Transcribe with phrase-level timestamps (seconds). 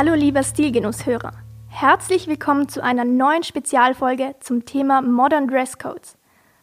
[0.00, 1.32] Hallo lieber Stilgenusshörer.
[1.66, 6.16] Herzlich willkommen zu einer neuen Spezialfolge zum Thema Modern Dress Codes.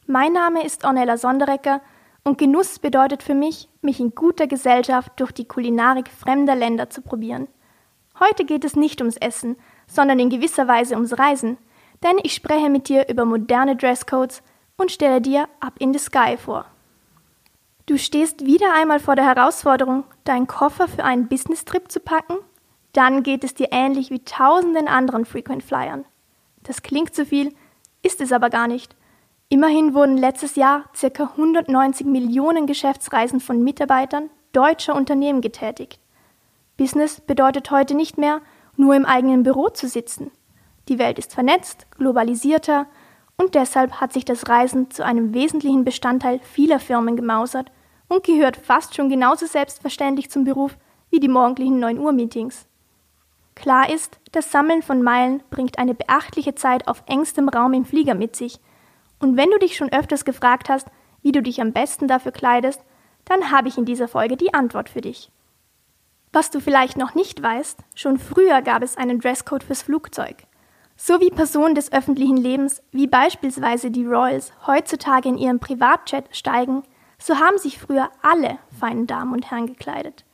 [0.07, 1.81] Mein Name ist Ornella Sonderecker
[2.23, 7.01] und Genuss bedeutet für mich, mich in guter Gesellschaft durch die Kulinarik fremder Länder zu
[7.01, 7.49] probieren.
[8.21, 11.57] Heute geht es nicht ums Essen, sondern in gewisser Weise ums Reisen,
[12.03, 14.43] denn ich spreche mit dir über moderne Dresscodes
[14.77, 16.67] und stelle dir Up in the Sky vor.
[17.85, 22.37] Du stehst wieder einmal vor der Herausforderung, deinen Koffer für einen Business-Trip zu packen
[22.95, 26.05] dann geht es dir ähnlich wie tausenden anderen Frequent Flyern.
[26.63, 27.53] Das klingt zu viel,
[28.01, 28.95] ist es aber gar nicht.
[29.49, 31.23] Immerhin wurden letztes Jahr ca.
[31.23, 35.99] 190 Millionen Geschäftsreisen von Mitarbeitern deutscher Unternehmen getätigt.
[36.77, 38.41] Business bedeutet heute nicht mehr,
[38.77, 40.31] nur im eigenen Büro zu sitzen.
[40.87, 42.87] Die Welt ist vernetzt, globalisierter
[43.37, 47.71] und deshalb hat sich das Reisen zu einem wesentlichen Bestandteil vieler Firmen gemausert
[48.07, 50.77] und gehört fast schon genauso selbstverständlich zum Beruf
[51.09, 52.67] wie die morgendlichen 9 Uhr Meetings.
[53.55, 58.13] Klar ist, das Sammeln von Meilen bringt eine beachtliche Zeit auf engstem Raum im Flieger
[58.13, 58.59] mit sich.
[59.19, 60.87] Und wenn du dich schon öfters gefragt hast,
[61.21, 62.81] wie du dich am besten dafür kleidest,
[63.23, 65.31] dann habe ich in dieser Folge die Antwort für dich.
[66.31, 70.35] Was du vielleicht noch nicht weißt, schon früher gab es einen Dresscode fürs Flugzeug.
[70.97, 76.83] So wie Personen des öffentlichen Lebens, wie beispielsweise die Royals, heutzutage in ihrem Privatjet steigen,
[77.17, 80.25] so haben sich früher alle feinen Damen und Herren gekleidet.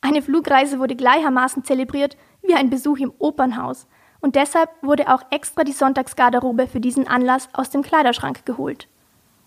[0.00, 3.86] Eine Flugreise wurde gleichermaßen zelebriert wie ein Besuch im Opernhaus,
[4.20, 8.88] und deshalb wurde auch extra die Sonntagsgarderobe für diesen Anlass aus dem Kleiderschrank geholt.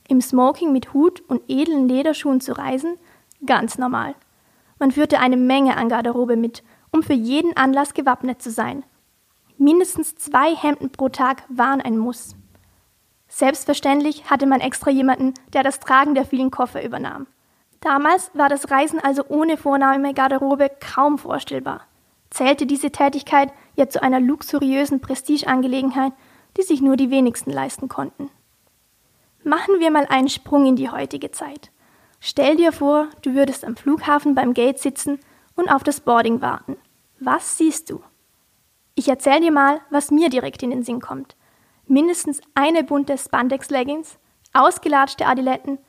[0.07, 2.95] Im Smoking mit Hut und edlen Lederschuhen zu reisen?
[3.45, 4.15] Ganz normal.
[4.79, 8.83] Man führte eine Menge an Garderobe mit, um für jeden Anlass gewappnet zu sein.
[9.57, 12.35] Mindestens zwei Hemden pro Tag waren ein Muss.
[13.27, 17.27] Selbstverständlich hatte man extra jemanden, der das Tragen der vielen Koffer übernahm.
[17.79, 21.87] Damals war das Reisen also ohne Vorname Garderobe kaum vorstellbar
[22.31, 26.13] zählte diese Tätigkeit ja zu einer luxuriösen Prestigeangelegenheit,
[26.57, 28.31] die sich nur die wenigsten leisten konnten.
[29.43, 31.71] Machen wir mal einen Sprung in die heutige Zeit.
[32.19, 35.19] Stell dir vor, du würdest am Flughafen beim Gate sitzen
[35.55, 36.77] und auf das Boarding warten.
[37.19, 38.01] Was siehst du?
[38.95, 41.35] Ich erzähl dir mal, was mir direkt in den Sinn kommt.
[41.87, 44.19] Mindestens eine bunte Spandex-Leggings,
[44.53, 45.79] ausgelatschte Adiletten,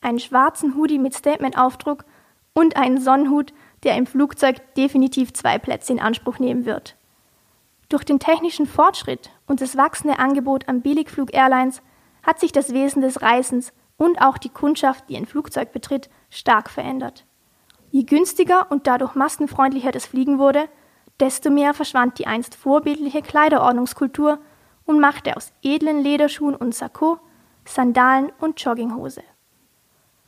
[0.00, 2.04] einen schwarzen Hoodie mit Statement-Aufdruck
[2.54, 3.52] und einen Sonnenhut,
[3.84, 6.96] der im Flugzeug definitiv zwei Plätze in Anspruch nehmen wird.
[7.88, 11.82] Durch den technischen Fortschritt und das wachsende Angebot an Billigflug-Airlines
[12.22, 16.70] hat sich das Wesen des Reisens und auch die Kundschaft, die ein Flugzeug betritt, stark
[16.70, 17.24] verändert.
[17.90, 20.68] Je günstiger und dadurch massenfreundlicher das Fliegen wurde,
[21.18, 24.38] desto mehr verschwand die einst vorbildliche Kleiderordnungskultur
[24.86, 27.18] und machte aus edlen Lederschuhen und Sakko
[27.64, 29.22] Sandalen und Jogginghose.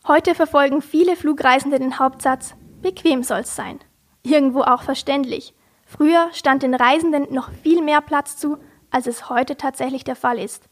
[0.06, 3.78] Heute verfolgen viele Flugreisende den Hauptsatz Bequem soll's sein.
[4.22, 5.54] Irgendwo auch verständlich.
[5.86, 8.58] Früher stand den Reisenden noch viel mehr Platz zu,
[8.90, 10.68] als es heute tatsächlich der Fall ist.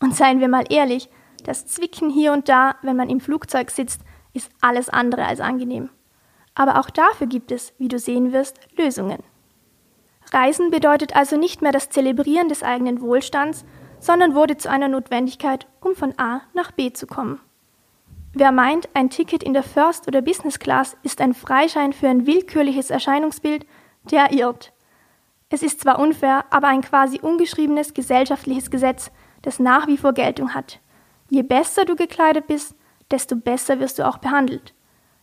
[0.00, 1.08] Und seien wir mal ehrlich,
[1.44, 4.02] das Zwicken hier und da, wenn man im Flugzeug sitzt,
[4.32, 5.90] ist alles andere als angenehm.
[6.54, 9.22] Aber auch dafür gibt es, wie du sehen wirst, Lösungen.
[10.32, 13.64] Reisen bedeutet also nicht mehr das Zelebrieren des eigenen Wohlstands,
[14.00, 17.40] sondern wurde zu einer Notwendigkeit, um von A nach B zu kommen.
[18.40, 22.24] Wer meint, ein Ticket in der First- oder Business Class ist ein Freischein für ein
[22.24, 23.66] willkürliches Erscheinungsbild,
[24.12, 24.72] der irrt.
[25.48, 29.10] Es ist zwar unfair, aber ein quasi ungeschriebenes gesellschaftliches Gesetz,
[29.42, 30.78] das nach wie vor Geltung hat.
[31.28, 32.76] Je besser du gekleidet bist,
[33.10, 34.72] desto besser wirst du auch behandelt.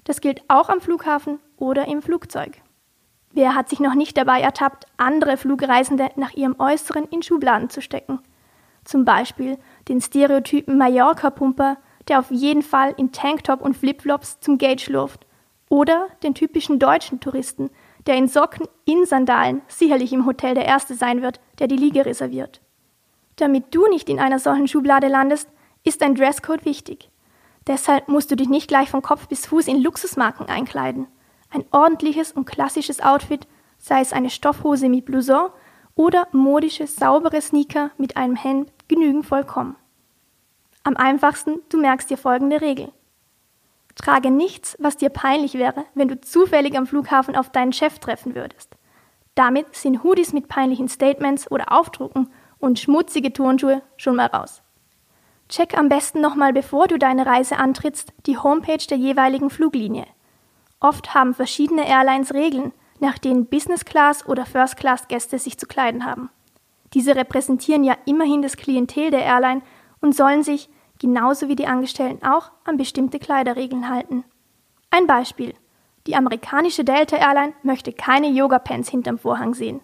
[0.04, 2.58] Das gilt auch am Flughafen oder im Flugzeug.
[3.32, 7.82] Wer hat sich noch nicht dabei ertappt, andere Flugreisende nach ihrem Äußeren in Schubladen zu
[7.82, 8.20] stecken?
[8.84, 9.58] Zum Beispiel
[9.88, 15.26] den Stereotypen Mallorca-Pumper, der auf jeden Fall in Tanktop und Flipflops zum Gate schlurft.
[15.70, 17.70] Oder den typischen deutschen Touristen,
[18.06, 22.06] der in Socken in Sandalen sicherlich im Hotel der Erste sein wird, der die Liege
[22.06, 22.62] reserviert.
[23.38, 25.50] Damit du nicht in einer solchen Schublade landest,
[25.84, 27.10] ist ein Dresscode wichtig.
[27.68, 31.08] Deshalb musst du dich nicht gleich von Kopf bis Fuß in Luxusmarken einkleiden.
[31.50, 33.48] Ein ordentliches und klassisches Outfit,
[33.78, 35.50] sei es eine Stoffhose mit Blouson
[35.96, 39.76] oder modische, saubere Sneaker mit einem Hemd, genügen vollkommen.
[40.86, 42.92] Am einfachsten, du merkst dir folgende Regel.
[43.96, 48.36] Trage nichts, was dir peinlich wäre, wenn du zufällig am Flughafen auf deinen Chef treffen
[48.36, 48.76] würdest.
[49.34, 52.30] Damit sind Hoodies mit peinlichen Statements oder Aufdrucken
[52.60, 54.62] und schmutzige Turnschuhe schon mal raus.
[55.50, 60.06] Check am besten nochmal, bevor du deine Reise antrittst, die Homepage der jeweiligen Fluglinie.
[60.80, 65.66] Oft haben verschiedene Airlines Regeln, nach denen Business Class oder First Class Gäste sich zu
[65.66, 66.30] kleiden haben.
[66.94, 69.64] Diese repräsentieren ja immerhin das Klientel der Airline
[70.00, 70.70] und sollen sich,
[71.00, 74.24] genauso wie die Angestellten auch, an bestimmte Kleiderregeln halten.
[74.92, 75.54] Ein Beispiel.
[76.08, 79.82] Die amerikanische Delta Airline möchte keine Yoga-Pants hinterm Vorhang sehen.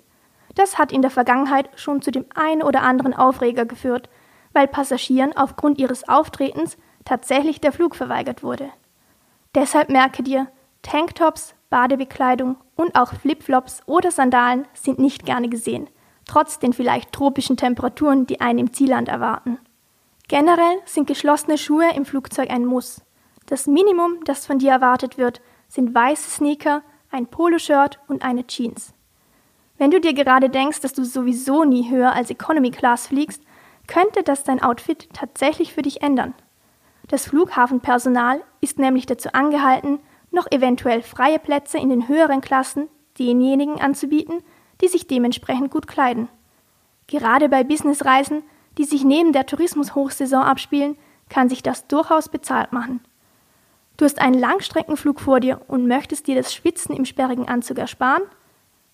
[0.55, 4.09] Das hat in der Vergangenheit schon zu dem einen oder anderen Aufreger geführt,
[4.53, 8.69] weil Passagieren aufgrund ihres Auftretens tatsächlich der Flug verweigert wurde.
[9.55, 10.47] Deshalb merke dir,
[10.81, 15.89] Tanktops, Badebekleidung und auch Flipflops oder Sandalen sind nicht gerne gesehen,
[16.25, 19.57] trotz den vielleicht tropischen Temperaturen, die einen im Zielland erwarten.
[20.27, 23.01] Generell sind geschlossene Schuhe im Flugzeug ein Muss.
[23.47, 28.93] Das Minimum, das von dir erwartet wird, sind weiße Sneaker, ein Poloshirt und eine Jeans.
[29.77, 33.41] Wenn du dir gerade denkst, dass du sowieso nie höher als Economy Class fliegst,
[33.87, 36.33] könnte das dein Outfit tatsächlich für dich ändern.
[37.07, 42.87] Das Flughafenpersonal ist nämlich dazu angehalten, noch eventuell freie Plätze in den höheren Klassen
[43.19, 44.43] denjenigen anzubieten,
[44.81, 46.29] die sich dementsprechend gut kleiden.
[47.07, 48.43] Gerade bei Businessreisen,
[48.77, 50.97] die sich neben der Tourismushochsaison abspielen,
[51.29, 53.01] kann sich das durchaus bezahlt machen.
[53.97, 58.23] Du hast einen Langstreckenflug vor dir und möchtest dir das Schwitzen im sperrigen Anzug ersparen?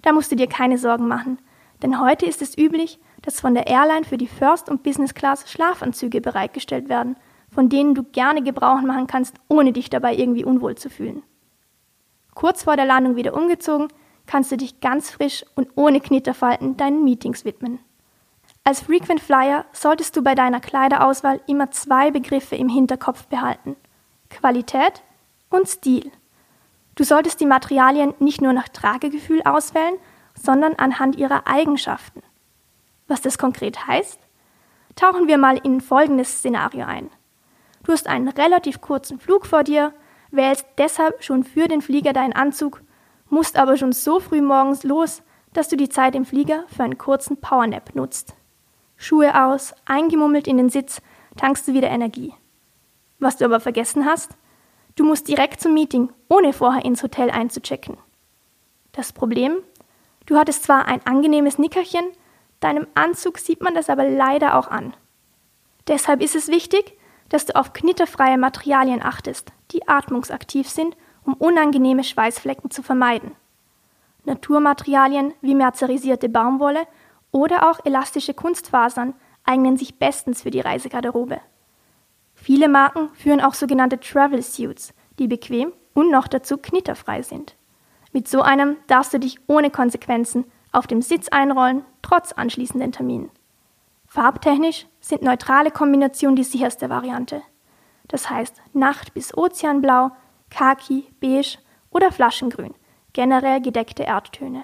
[0.02, 1.40] Da musst du dir keine Sorgen machen,
[1.82, 5.50] denn heute ist es üblich, dass von der Airline für die First- und Business Class
[5.50, 7.16] Schlafanzüge bereitgestellt werden,
[7.50, 11.24] von denen du gerne Gebrauch machen kannst, ohne dich dabei irgendwie unwohl zu fühlen.
[12.36, 13.88] Kurz vor der Landung wieder umgezogen,
[14.28, 17.80] kannst du dich ganz frisch und ohne Knitterfalten deinen Meetings widmen.
[18.68, 23.78] Als Frequent Flyer solltest du bei deiner Kleiderauswahl immer zwei Begriffe im Hinterkopf behalten.
[24.30, 25.04] Qualität
[25.50, 26.12] und Stil.
[26.96, 29.96] Du solltest die Materialien nicht nur nach Tragegefühl auswählen,
[30.36, 32.22] sondern anhand ihrer Eigenschaften.
[33.08, 34.20] Was das konkret heißt?
[34.98, 37.10] Tauchen wir mal in folgendes Szenario ein.
[37.86, 39.94] Du hast einen relativ kurzen Flug vor dir,
[40.30, 42.82] wählst deshalb schon für den Flieger deinen Anzug,
[43.30, 45.24] musst aber schon so früh morgens los,
[45.54, 48.36] dass du die Zeit im Flieger für einen kurzen Powernap nutzt.
[48.98, 51.02] Schuhe aus, eingemummelt in den Sitz,
[51.38, 52.34] tankst du wieder Energie.
[53.20, 54.36] Was du aber vergessen hast,
[54.96, 57.98] du musst direkt zum Meeting, ohne vorher ins Hotel einzuchecken.
[58.92, 59.58] Das Problem?
[60.26, 62.06] Du hattest zwar ein angenehmes Nickerchen,
[62.60, 64.96] deinem Anzug sieht man das aber leider auch an.
[65.88, 66.98] Deshalb ist es wichtig,
[67.30, 73.34] dass du auf knitterfreie Materialien achtest, die atmungsaktiv sind, um unangenehme Schweißflecken zu vermeiden.
[74.26, 76.88] Naturmaterialien wie merzerisierte Baumwolle
[77.32, 79.14] oder auch elastische Kunstfasern
[79.44, 81.40] eignen sich bestens für die Reisegarderobe.
[82.36, 87.56] Viele Marken führen auch sogenannte Travel Suits, die bequem und noch dazu knitterfrei sind.
[88.12, 93.32] Mit so einem darfst du dich ohne Konsequenzen auf dem Sitz einrollen, trotz anschließenden Terminen.
[94.06, 97.42] Farbtechnisch sind neutrale Kombinationen die sicherste Variante.
[98.08, 100.12] Das heißt Nacht- bis Ozeanblau,
[100.50, 101.58] Khaki, Beige
[101.90, 102.74] oder Flaschengrün,
[103.14, 104.64] generell gedeckte Erdtöne.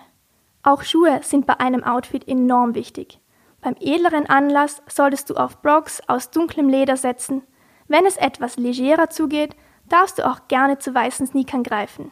[0.63, 3.19] Auch Schuhe sind bei einem Outfit enorm wichtig.
[3.61, 7.43] Beim edleren Anlass solltest du auf Brogs aus dunklem Leder setzen
[7.87, 9.55] wenn es etwas legerer zugeht,
[9.89, 12.11] darfst du auch gerne zu weißen Sneakern greifen.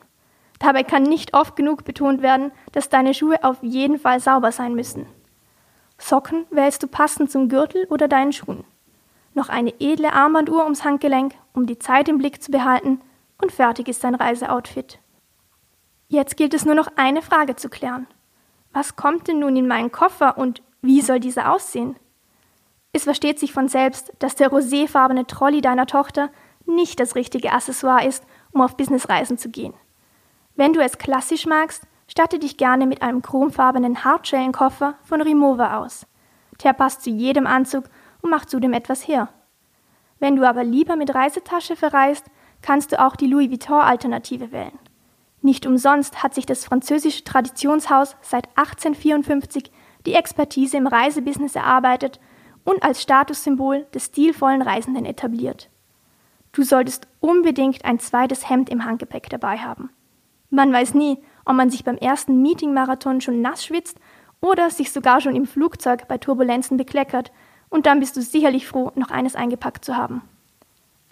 [0.59, 4.75] Dabei kann nicht oft genug betont werden, dass deine Schuhe auf jeden Fall sauber sein
[4.75, 5.07] müssen.
[5.97, 8.63] Socken wählst du passend zum Gürtel oder deinen Schuhen.
[9.33, 13.01] Noch eine edle Armbanduhr ums Handgelenk, um die Zeit im Blick zu behalten,
[13.41, 14.99] und fertig ist dein Reiseoutfit.
[16.09, 18.05] Jetzt gilt es nur noch eine Frage zu klären.
[18.73, 21.97] Was kommt denn nun in meinen Koffer und wie soll dieser aussehen?
[22.93, 26.29] Es versteht sich von selbst, dass der roséfarbene Trolley deiner Tochter
[26.65, 29.73] nicht das richtige Accessoire ist, um auf Businessreisen zu gehen.
[30.55, 36.05] Wenn du es klassisch magst, statte dich gerne mit einem chromfarbenen Hartschellenkoffer von Rimowa aus.
[36.63, 37.85] Der passt zu jedem Anzug
[38.21, 39.29] und macht zudem etwas her.
[40.19, 42.25] Wenn du aber lieber mit Reisetasche verreist,
[42.61, 44.77] kannst du auch die Louis Vuitton-Alternative wählen.
[45.41, 49.71] Nicht umsonst hat sich das französische Traditionshaus seit 1854
[50.05, 52.19] die Expertise im Reisebusiness erarbeitet
[52.63, 55.69] und als Statussymbol des stilvollen Reisenden etabliert.
[56.51, 59.89] Du solltest unbedingt ein zweites Hemd im Handgepäck dabei haben.
[60.49, 63.99] Man weiß nie, ob man sich beim ersten Meeting-Marathon schon nass schwitzt
[64.41, 67.31] oder sich sogar schon im Flugzeug bei Turbulenzen bekleckert
[67.69, 70.21] und dann bist du sicherlich froh, noch eines eingepackt zu haben.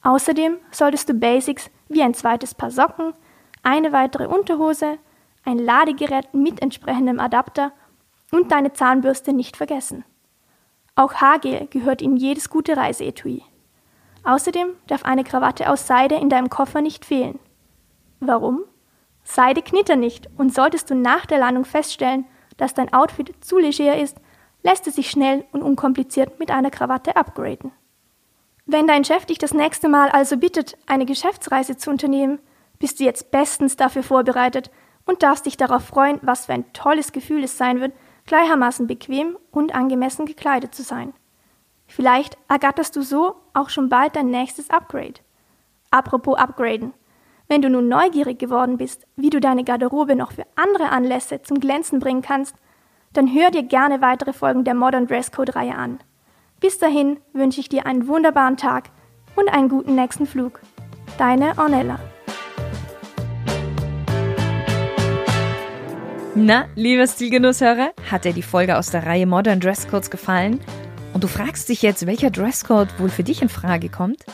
[0.04, 3.14] Außerdem solltest du Basics wie ein zweites Paar Socken,
[3.64, 4.98] eine weitere Unterhose,
[5.46, 7.72] ein Ladegerät mit entsprechendem Adapter
[8.32, 10.04] und deine Zahnbürste nicht vergessen.
[10.96, 13.44] Auch Haargel gehört in jedes gute Reiseetui.
[14.24, 17.40] Außerdem darf eine Krawatte aus Seide in deinem Koffer nicht fehlen.
[18.20, 18.66] Warum?
[19.24, 22.26] Seide knittert nicht und solltest du nach der Landung feststellen,
[22.58, 24.18] dass dein Outfit zu leger ist,
[24.64, 27.72] lässt es sich schnell und unkompliziert mit einer Krawatte upgraden.
[28.66, 32.40] Wenn dein Chef dich das nächste Mal also bittet, eine Geschäftsreise zu unternehmen,
[32.80, 34.72] bist du jetzt bestens dafür vorbereitet
[35.06, 37.94] und darfst dich darauf freuen, was für ein tolles Gefühl es sein wird,
[38.26, 41.14] gleichermaßen bequem und angemessen gekleidet zu sein.
[41.88, 45.16] Vielleicht ergatterst du so auch schon bald dein nächstes Upgrade.
[45.92, 46.94] Apropos Upgraden.
[47.48, 51.60] Wenn du nun neugierig geworden bist, wie du deine Garderobe noch für andere Anlässe zum
[51.60, 52.56] Glänzen bringen kannst,
[53.14, 56.00] dann hör dir gerne weitere Folgen der Modern Dresscode-Reihe an.
[56.60, 58.92] Bis dahin wünsche ich dir einen wunderbaren Tag
[59.36, 60.60] und einen guten nächsten Flug.
[61.18, 62.00] Deine Ornella.
[66.36, 70.62] Na, lieber Stilgenusshörer, hat dir die Folge aus der Reihe Modern Dresscodes gefallen?
[71.12, 74.26] Und du fragst dich jetzt, welcher Dresscode wohl für dich in Frage kommt?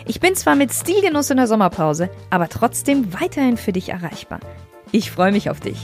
[0.05, 4.41] Ich bin zwar mit Stilgenuss in der Sommerpause, aber trotzdem weiterhin für dich erreichbar.
[4.91, 5.79] Ich freue mich auf dich.